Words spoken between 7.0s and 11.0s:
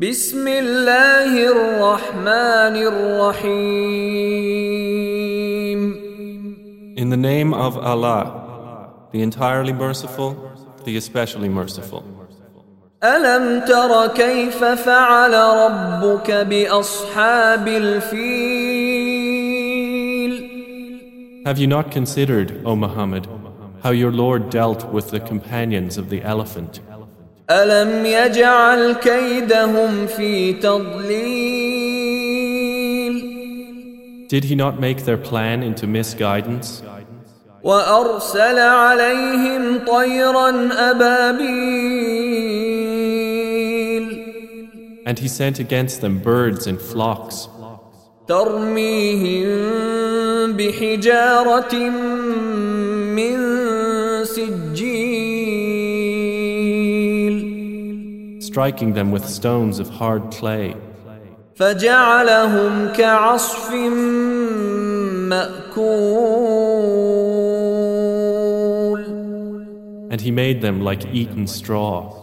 the name of Allah, the entirely merciful, the